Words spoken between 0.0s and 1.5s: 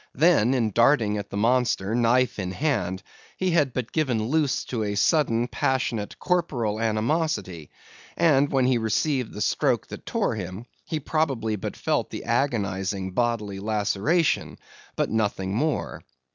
Then, in darting at the